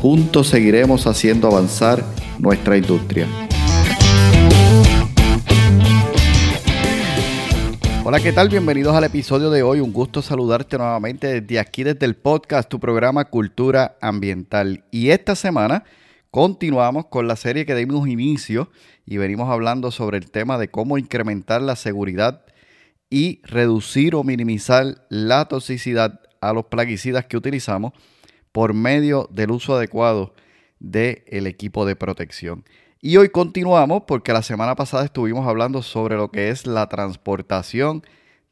[0.00, 2.04] juntos seguiremos haciendo avanzar
[2.38, 3.26] nuestra industria.
[8.04, 8.48] Hola, ¿qué tal?
[8.48, 9.80] Bienvenidos al episodio de hoy.
[9.80, 14.84] Un gusto saludarte nuevamente desde aquí, desde el podcast, tu programa Cultura Ambiental.
[14.90, 15.84] Y esta semana
[16.30, 18.70] continuamos con la serie que dimos inicio
[19.04, 22.42] y venimos hablando sobre el tema de cómo incrementar la seguridad
[23.10, 27.92] y reducir o minimizar la toxicidad a los plaguicidas que utilizamos
[28.52, 30.34] por medio del uso adecuado
[30.78, 32.64] del equipo de protección.
[33.00, 38.02] Y hoy continuamos porque la semana pasada estuvimos hablando sobre lo que es la transportación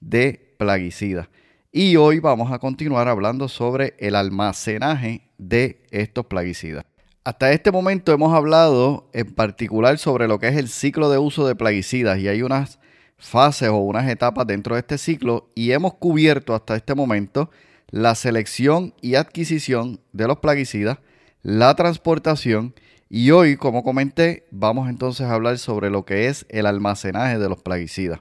[0.01, 1.29] de plaguicidas.
[1.73, 6.85] Y hoy vamos a continuar hablando sobre el almacenaje de estos plaguicidas.
[7.25, 11.47] Hasta este momento hemos hablado en particular sobre lo que es el ciclo de uso
[11.47, 12.79] de plaguicidas y hay unas
[13.19, 17.51] fases o unas etapas dentro de este ciclo y hemos cubierto hasta este momento
[17.91, 20.99] la selección y adquisición de los plaguicidas,
[21.43, 22.75] la transportación
[23.09, 27.49] y hoy, como comenté, vamos entonces a hablar sobre lo que es el almacenaje de
[27.49, 28.21] los plaguicidas.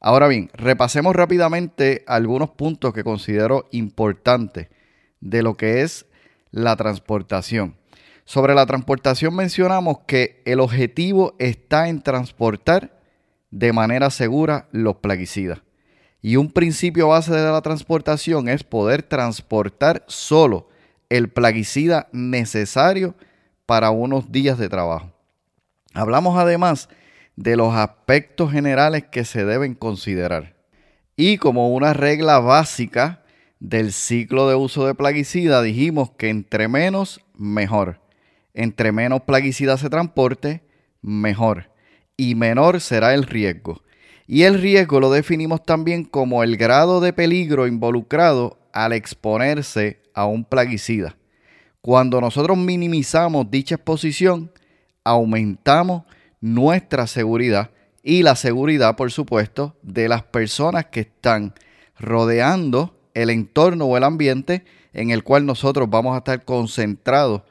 [0.00, 4.68] Ahora bien, repasemos rápidamente algunos puntos que considero importantes
[5.20, 6.06] de lo que es
[6.50, 7.76] la transportación.
[8.24, 13.00] Sobre la transportación mencionamos que el objetivo está en transportar
[13.50, 15.60] de manera segura los plaguicidas.
[16.22, 20.68] Y un principio base de la transportación es poder transportar solo
[21.08, 23.14] el plaguicida necesario
[23.64, 25.12] para unos días de trabajo.
[25.94, 26.88] Hablamos además
[27.36, 30.56] de los aspectos generales que se deben considerar.
[31.16, 33.22] Y como una regla básica
[33.60, 38.00] del ciclo de uso de plaguicida, dijimos que entre menos, mejor.
[38.52, 40.62] Entre menos plaguicida se transporte,
[41.02, 41.70] mejor.
[42.16, 43.82] Y menor será el riesgo.
[44.26, 50.26] Y el riesgo lo definimos también como el grado de peligro involucrado al exponerse a
[50.26, 51.16] un plaguicida.
[51.80, 54.50] Cuando nosotros minimizamos dicha exposición,
[55.04, 56.02] aumentamos
[56.40, 57.70] nuestra seguridad
[58.02, 61.54] y la seguridad, por supuesto, de las personas que están
[61.98, 67.42] rodeando el entorno o el ambiente en el cual nosotros vamos a estar concentrados,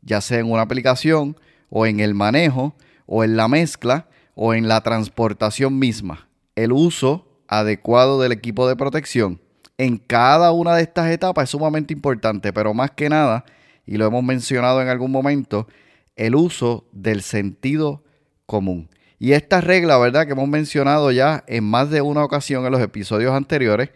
[0.00, 1.36] ya sea en una aplicación
[1.68, 2.74] o en el manejo
[3.06, 6.28] o en la mezcla o en la transportación misma.
[6.54, 9.40] El uso adecuado del equipo de protección
[9.78, 13.44] en cada una de estas etapas es sumamente importante, pero más que nada
[13.86, 15.66] y lo hemos mencionado en algún momento,
[16.14, 18.04] el uso del sentido
[18.46, 18.88] común.
[19.18, 20.26] Y esta regla, ¿verdad?
[20.26, 23.90] Que hemos mencionado ya en más de una ocasión en los episodios anteriores,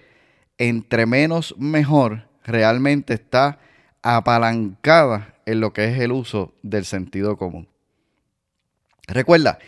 [0.59, 3.59] entre menos mejor, realmente está
[4.03, 7.69] apalancada en lo que es el uso del sentido común.
[9.07, 9.59] Recuerda,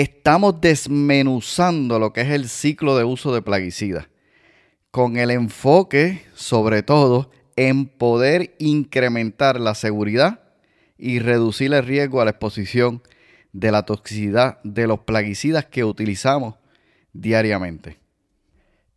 [0.00, 4.08] estamos desmenuzando lo que es el ciclo de uso de plaguicidas,
[4.90, 10.40] con el enfoque sobre todo en poder incrementar la seguridad
[10.98, 13.02] y reducir el riesgo a la exposición
[13.52, 16.56] de la toxicidad de los plaguicidas que utilizamos
[17.12, 17.98] diariamente.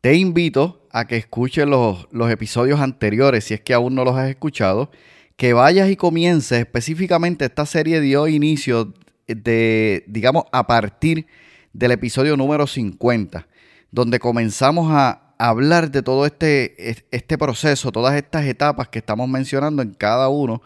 [0.02, 4.16] Te invito a que escuches los, los, episodios anteriores, si es que aún no los
[4.16, 4.90] has escuchado,
[5.36, 8.96] que vayas y comiences específicamente esta serie dio inicio
[9.28, 11.28] de, digamos, a partir
[11.74, 13.48] del episodio número 50,
[13.92, 19.84] donde comenzamos a, hablar de todo este, este proceso, todas estas etapas que estamos mencionando
[19.84, 20.64] en cada uno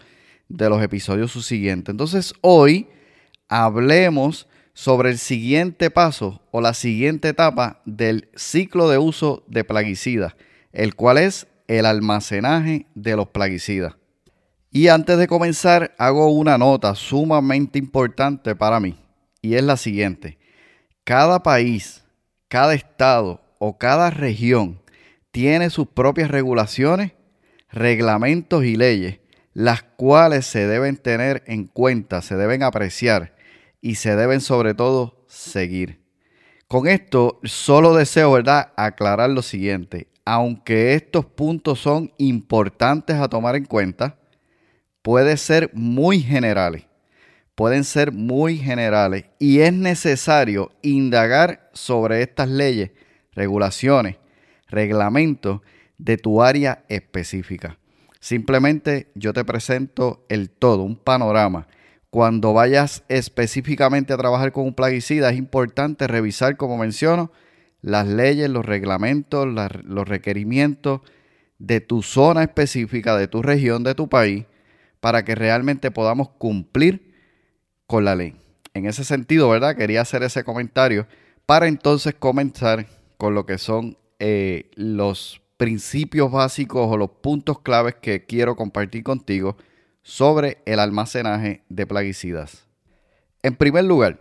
[0.47, 1.91] de los episodios subsiguientes.
[1.91, 2.87] Entonces hoy
[3.49, 10.35] hablemos sobre el siguiente paso o la siguiente etapa del ciclo de uso de plaguicidas,
[10.71, 13.95] el cual es el almacenaje de los plaguicidas.
[14.73, 18.97] Y antes de comenzar, hago una nota sumamente importante para mí,
[19.41, 20.37] y es la siguiente.
[21.03, 22.05] Cada país,
[22.47, 24.81] cada estado o cada región
[25.31, 27.11] tiene sus propias regulaciones,
[27.69, 29.19] reglamentos y leyes,
[29.53, 33.35] las cuales se deben tener en cuenta, se deben apreciar
[33.81, 36.01] y se deben sobre todo seguir.
[36.69, 40.07] Con esto solo deseo, ¿verdad?, aclarar lo siguiente.
[40.23, 44.20] Aunque estos puntos son importantes a tomar en cuenta,
[45.01, 46.85] pueden ser muy generales.
[47.55, 52.91] Pueden ser muy generales y es necesario indagar sobre estas leyes
[53.33, 54.17] regulaciones,
[54.67, 55.61] reglamentos
[55.97, 57.77] de tu área específica.
[58.19, 61.67] Simplemente yo te presento el todo, un panorama,
[62.11, 67.31] cuando vayas específicamente a trabajar con un plaguicida, es importante revisar, como menciono,
[67.81, 71.01] las leyes, los reglamentos, los requerimientos
[71.57, 74.45] de tu zona específica, de tu región, de tu país,
[75.01, 77.13] para que realmente podamos cumplir
[77.87, 78.35] con la ley.
[78.73, 79.75] En ese sentido, ¿verdad?
[79.75, 81.05] Quería hacer ese comentario
[81.45, 82.87] para entonces comenzar
[83.17, 89.03] con lo que son eh, los principios básicos o los puntos claves que quiero compartir
[89.03, 89.57] contigo
[90.01, 92.65] sobre el almacenaje de plaguicidas.
[93.43, 94.19] En primer lugar,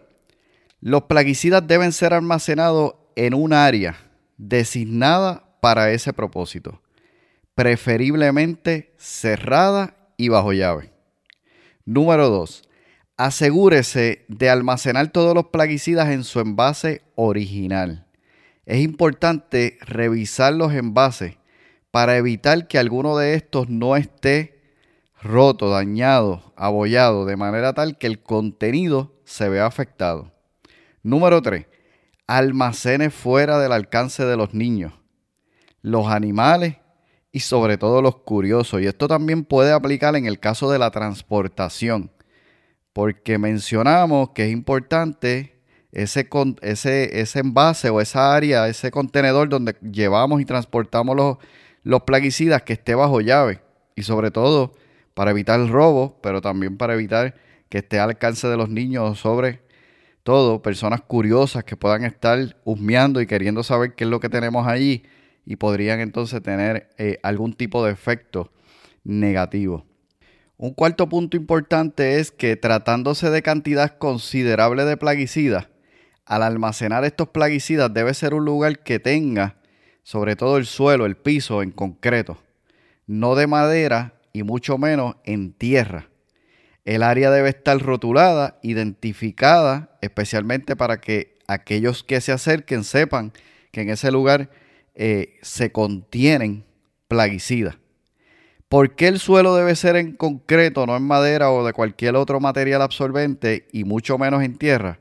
[0.81, 3.97] los plaguicidas deben ser almacenados en un área
[4.37, 6.82] designada para ese propósito,
[7.55, 10.93] preferiblemente cerrada y bajo llave.
[11.87, 12.62] Número 2.
[13.17, 18.06] Asegúrese de almacenar todos los plaguicidas en su envase original.
[18.67, 21.38] Es importante revisar los envases
[21.90, 24.61] para evitar que alguno de estos no esté
[25.22, 30.32] roto, dañado, abollado, de manera tal que el contenido se vea afectado.
[31.02, 31.67] Número 3.
[32.26, 34.93] Almacene fuera del alcance de los niños,
[35.81, 36.76] los animales
[37.32, 38.81] y sobre todo los curiosos.
[38.82, 42.11] Y esto también puede aplicar en el caso de la transportación
[42.93, 45.61] porque mencionamos que es importante
[45.93, 46.29] ese,
[46.62, 51.38] ese, ese envase o esa área, ese contenedor donde llevamos y transportamos los,
[51.82, 53.61] los plaguicidas que esté bajo llave
[53.97, 54.73] y sobre todo
[55.15, 57.35] para evitar el robo, pero también para evitar
[57.69, 59.62] que esté al alcance de los niños sobre
[60.23, 64.67] todo personas curiosas que puedan estar husmeando y queriendo saber qué es lo que tenemos
[64.67, 65.05] allí
[65.44, 68.52] y podrían entonces tener eh, algún tipo de efecto
[69.04, 69.87] negativo.
[70.56, 75.69] Un cuarto punto importante es que tratándose de cantidad considerable de plaguicidas,
[76.26, 79.56] al almacenar estos plaguicidas debe ser un lugar que tenga
[80.02, 82.38] sobre todo el suelo, el piso en concreto,
[83.06, 86.08] no de madera y mucho menos en tierra.
[86.84, 93.32] El área debe estar rotulada, identificada, especialmente para que aquellos que se acerquen sepan
[93.70, 94.50] que en ese lugar
[94.94, 96.64] eh, se contienen
[97.08, 97.76] plaguicidas.
[98.69, 102.38] ¿Por qué el suelo debe ser en concreto, no en madera o de cualquier otro
[102.38, 105.00] material absorbente y mucho menos en tierra?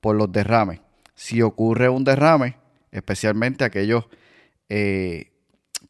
[0.00, 0.80] Por los derrames.
[1.14, 2.56] Si ocurre un derrame,
[2.92, 4.04] especialmente aquellos
[4.68, 5.32] eh,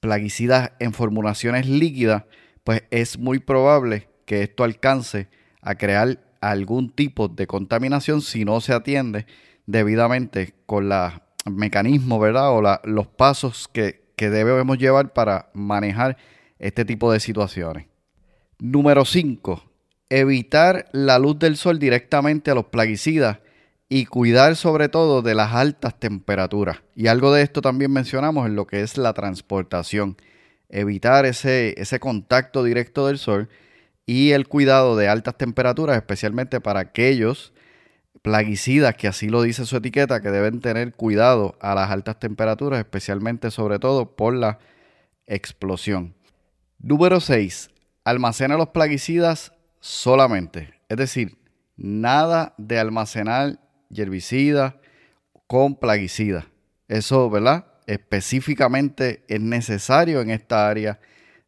[0.00, 2.24] plaguicidas en formulaciones líquidas,
[2.62, 5.28] pues es muy probable que esto alcance
[5.60, 9.26] a crear algún tipo de contaminación si no se atiende
[9.66, 11.14] debidamente con los
[11.50, 12.50] mecanismos, ¿verdad?
[12.50, 16.16] O los pasos que, que debemos llevar para manejar
[16.58, 17.86] este tipo de situaciones.
[18.58, 19.62] Número 5.
[20.10, 23.38] Evitar la luz del sol directamente a los plaguicidas
[23.88, 26.82] y cuidar sobre todo de las altas temperaturas.
[26.94, 30.16] Y algo de esto también mencionamos en lo que es la transportación.
[30.68, 33.48] Evitar ese, ese contacto directo del sol
[34.04, 37.52] y el cuidado de altas temperaturas, especialmente para aquellos
[38.22, 42.78] plaguicidas, que así lo dice su etiqueta, que deben tener cuidado a las altas temperaturas,
[42.78, 44.58] especialmente sobre todo por la
[45.26, 46.14] explosión.
[46.78, 47.70] Número 6.
[48.04, 50.74] Almacena los plaguicidas solamente.
[50.88, 51.38] Es decir,
[51.76, 53.58] nada de almacenar
[53.94, 54.74] herbicidas
[55.46, 56.44] con plaguicidas.
[56.88, 57.66] Eso, ¿verdad?
[57.86, 61.00] Específicamente es necesario en esta área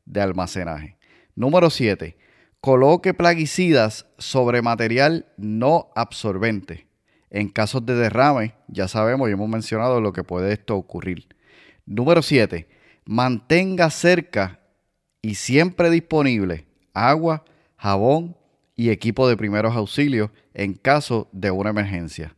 [0.05, 0.97] de almacenaje.
[1.35, 2.17] Número 7.
[2.61, 6.87] Coloque plaguicidas sobre material no absorbente.
[7.31, 11.27] En casos de derrame, ya sabemos y hemos mencionado lo que puede esto ocurrir.
[11.87, 12.69] Número 7.
[13.07, 14.61] Mantenga cerca
[15.23, 17.45] y siempre disponible agua,
[17.77, 18.37] jabón
[18.77, 22.37] y equipo de primeros auxilios en caso de una emergencia.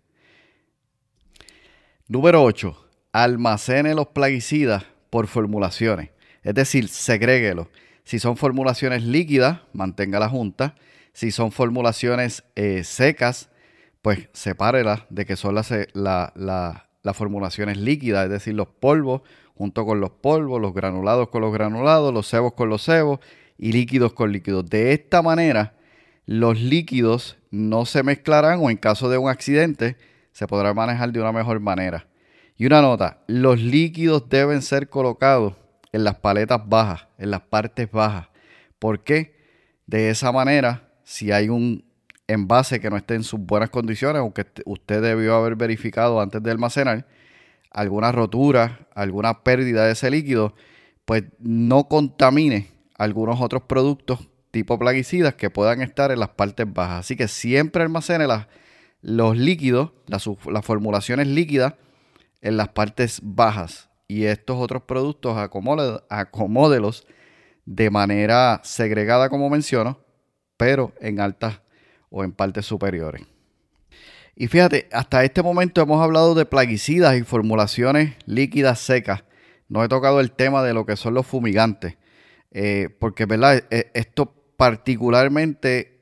[2.07, 2.91] Número 8.
[3.12, 6.11] Almacene los plaguicidas por formulaciones,
[6.45, 7.67] es decir, segréguelos.
[8.05, 10.75] Si son formulaciones líquidas, mantenga la junta.
[11.13, 13.51] Si son formulaciones eh, secas,
[14.03, 19.23] pues sepárelas de que son las, eh, las formulaciones líquidas, es decir, los polvos
[19.55, 23.21] junto con los polvos, los granulados con los granulados, los cebos con los cebos
[23.59, 24.69] y líquidos con líquidos.
[24.69, 25.75] De esta manera,
[26.27, 29.97] los líquidos no se mezclarán o en caso de un accidente
[30.33, 32.07] se podrá manejar de una mejor manera.
[32.57, 35.55] Y una nota, los líquidos deben ser colocados
[35.93, 38.29] en las paletas bajas, en las partes bajas.
[38.79, 39.37] ¿Por qué?
[39.87, 41.85] De esa manera, si hay un
[42.26, 46.50] envase que no esté en sus buenas condiciones, aunque usted debió haber verificado antes de
[46.50, 47.07] almacenar,
[47.71, 50.55] alguna rotura, alguna pérdida de ese líquido,
[51.05, 57.00] pues no contamine algunos otros productos tipo plaguicidas que puedan estar en las partes bajas.
[57.00, 58.26] Así que siempre almacene
[59.00, 60.25] los líquidos, las,
[60.64, 61.75] formulaciones líquidas
[62.41, 63.88] en las partes bajas.
[64.09, 67.07] Y estos otros productos acomódelos
[67.65, 70.01] de manera segregada, como menciono,
[70.57, 71.61] pero en altas
[72.11, 73.23] o en partes superiores.
[74.35, 79.25] Y fíjate, hasta este momento hemos hablado de plaguicidas y formulaciones líquidas secas.
[79.69, 81.97] No he tocado el tema de lo que son los fumigantes,
[82.51, 83.65] eh, porque ¿verdad?
[83.71, 85.93] E, esto particularmente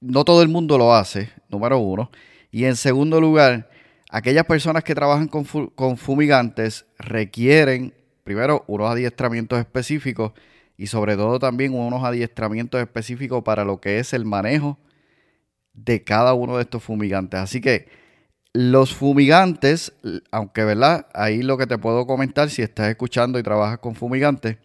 [0.00, 2.10] no todo el mundo lo hace, número uno.
[2.50, 3.70] Y en segundo lugar,
[4.10, 7.94] aquellas personas que trabajan con, fumigantes requieren,
[8.24, 10.32] primero, unos adiestramientos específicos
[10.76, 14.78] y sobre todo también unos adiestramientos específicos para lo que es el manejo
[15.72, 17.40] de cada uno de estos fumigantes.
[17.40, 17.88] Así que
[18.52, 19.92] los fumigantes,
[20.30, 24.56] aunque verdad, ahí lo que te puedo comentar si estás escuchando y trabajas con fumigantes,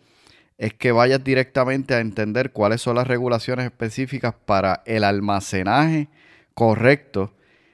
[0.57, 6.07] es que vayas directamente a entender cuáles son las regulaciones específicas para el almacenaje
[6.53, 7.33] correcto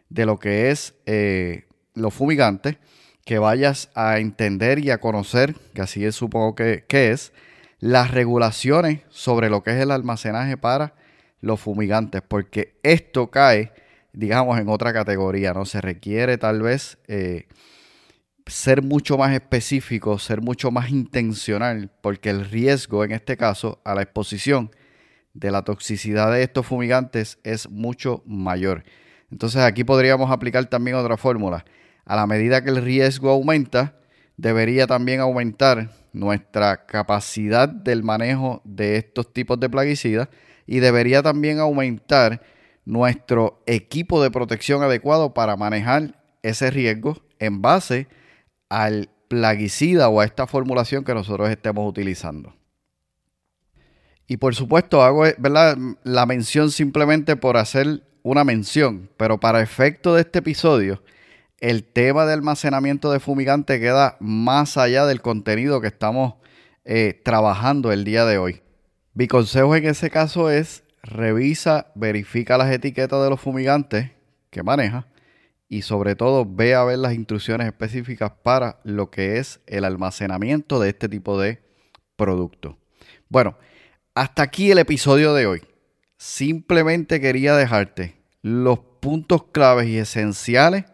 [0.10, 2.78] de lo que es eh, los fumigantes,
[3.26, 7.34] que vayas a entender y a conocer, que así es supongo que, que es,
[7.80, 10.96] las regulaciones sobre lo que es el almacenaje para
[11.42, 13.72] los fumigantes, porque esto cae,
[14.14, 15.66] digamos, en otra categoría, ¿no?
[15.66, 17.48] Se requiere tal vez eh,
[18.48, 23.94] ser mucho más específico, ser mucho más intencional, porque el riesgo en este caso a
[23.94, 24.72] la exposición
[25.34, 28.84] de la toxicidad de estos fumigantes es mucho mayor.
[29.32, 31.66] Entonces aquí podríamos aplicar también otra fórmula.
[32.06, 33.96] A la medida que el riesgo aumenta,
[34.38, 40.30] debería también aumentar nuestra capacidad del manejo de estos tipos de plaguicidas
[40.66, 42.42] y debería también aumentar
[42.86, 48.08] nuestro equipo de protección adecuado para manejar ese riesgo en base
[48.70, 52.56] al plaguicida o a esta formulación que nosotros estemos utilizando.
[54.26, 60.22] Y por supuesto hago la mención simplemente por hacer una mención, pero para efecto de
[60.22, 61.02] este episodio,
[61.62, 66.34] el tema de almacenamiento de fumigante queda más allá del contenido que estamos
[66.84, 68.62] eh, trabajando el día de hoy.
[69.14, 74.12] Mi consejo en ese caso es revisa, verifica las etiquetas de los fumigantes
[74.50, 75.08] que maneja
[75.70, 80.82] y sobre todo ve a ver las instrucciones específicas para lo que es el almacenamiento
[80.82, 81.62] de este tipo de
[82.18, 82.78] producto.
[83.30, 83.58] Bueno,
[84.16, 85.62] hasta aquí el episodio de hoy.
[86.18, 88.17] Simplemente quería dejarte
[88.48, 90.86] los puntos claves y esenciales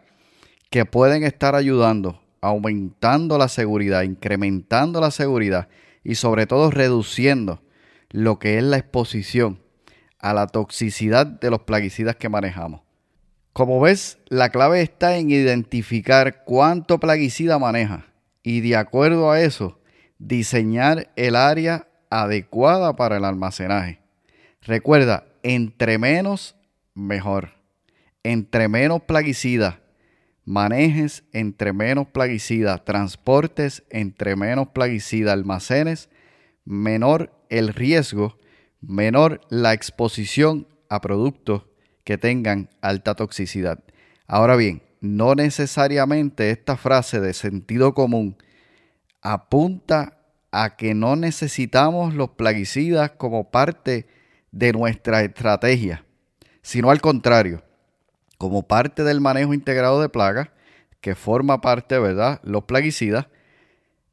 [0.70, 5.68] que pueden estar ayudando, aumentando la seguridad, incrementando la seguridad
[6.02, 7.62] y sobre todo reduciendo
[8.10, 9.60] lo que es la exposición
[10.18, 12.82] a la toxicidad de los plaguicidas que manejamos.
[13.52, 18.06] Como ves, la clave está en identificar cuánto plaguicida maneja
[18.42, 19.78] y de acuerdo a eso,
[20.18, 24.00] diseñar el área adecuada para el almacenaje.
[24.60, 26.56] Recuerda, entre menos,
[26.94, 27.54] mejor.
[28.22, 29.80] Entre menos plaguicida
[30.44, 36.10] manejes, entre menos plaguicida transportes, entre menos plaguicida almacenes,
[36.64, 38.38] menor el riesgo,
[38.80, 41.64] menor la exposición a productos
[42.04, 43.82] que tengan alta toxicidad.
[44.26, 48.36] Ahora bien, no necesariamente esta frase de sentido común
[49.22, 50.18] apunta
[50.50, 54.06] a que no necesitamos los plaguicidas como parte
[54.52, 56.04] de nuestra estrategia,
[56.64, 57.62] sino al contrario,
[58.38, 60.48] como parte del manejo integrado de plagas,
[61.02, 63.26] que forma parte, ¿verdad?, los plaguicidas,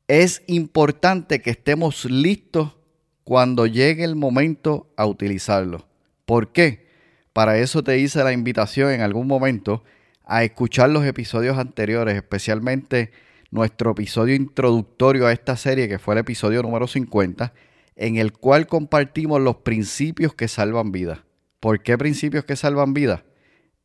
[0.10, 2.75] es importante que estemos listos
[3.24, 5.88] cuando llegue el momento a utilizarlo.
[6.25, 6.88] ¿Por qué?
[7.31, 9.86] Para eso te hice la invitación en algún momento
[10.25, 13.13] a escuchar los episodios anteriores, especialmente
[13.50, 17.53] nuestro episodio introductorio a esta serie, que fue el episodio número 50,
[17.96, 21.20] en el cual compartimos los principios que salvan vidas.
[21.62, 23.24] ¿Por qué principios que salvan vidas?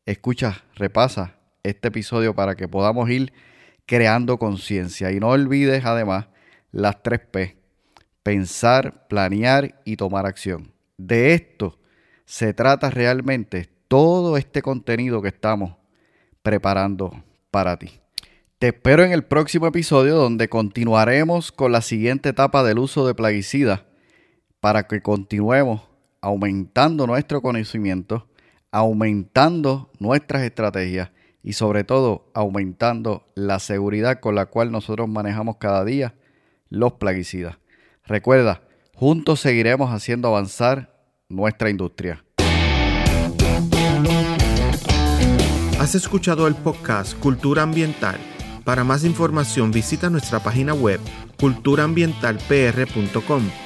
[0.04, 3.32] Escucha, repasa este episodio para que podamos ir
[3.86, 5.12] creando conciencia.
[5.12, 6.26] Y no olvides además
[6.72, 7.56] las tres P
[8.26, 10.72] pensar, planear y tomar acción.
[10.96, 11.78] De esto
[12.24, 15.76] se trata realmente todo este contenido que estamos
[16.42, 18.00] preparando para ti.
[18.58, 23.14] Te espero en el próximo episodio donde continuaremos con la siguiente etapa del uso de
[23.14, 23.82] plaguicidas
[24.58, 25.85] para que continuemos
[26.26, 28.26] aumentando nuestro conocimiento,
[28.72, 31.12] aumentando nuestras estrategias
[31.44, 36.16] y sobre todo aumentando la seguridad con la cual nosotros manejamos cada día
[36.68, 37.58] los plaguicidas.
[38.04, 42.24] Recuerda, juntos seguiremos haciendo avanzar nuestra industria.
[45.78, 48.16] Has escuchado el podcast Cultura Ambiental.
[48.64, 50.98] Para más información visita nuestra página web
[51.38, 53.65] culturaambientalpr.com.